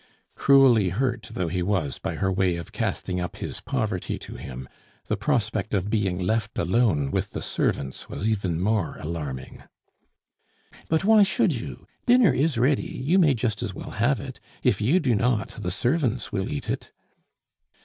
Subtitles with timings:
[0.33, 4.67] Cruelly hurt though he was by her way of casting up his poverty to him,
[5.05, 9.61] the prospect of being left alone with the servants was even more alarming.
[10.89, 11.85] "But why should you?
[12.07, 15.69] Dinner is ready; you may just as well have it; if you do not, the
[15.69, 16.91] servants will eat it."